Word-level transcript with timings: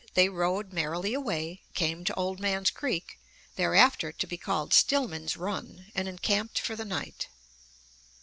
They 0.15 0.29
rode 0.29 0.73
merrily 0.73 1.13
away, 1.13 1.61
came 1.75 2.03
to 2.05 2.13
Old 2.15 2.39
Man's 2.39 2.71
Creek, 2.71 3.19
thereafter 3.55 4.11
to 4.11 4.25
be 4.25 4.35
called 4.35 4.73
Stillman's 4.73 5.37
Run, 5.37 5.91
and 5.93 6.07
encamped 6.07 6.57
for 6.57 6.75
the 6.75 6.85
night. 6.85 7.27